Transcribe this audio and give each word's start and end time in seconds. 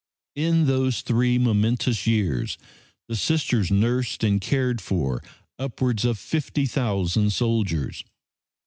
In 0.33 0.65
those 0.65 1.03
three 1.03 1.37
momentous 1.37 2.07
years 2.07 2.57
the 3.07 3.15
Sisters 3.15 3.69
nursed 3.69 4.23
and 4.23 4.41
cared 4.41 4.81
for 4.81 5.21
upwards 5.59 6.05
of 6.05 6.17
50,000 6.17 7.29
soldiers. 7.31 8.03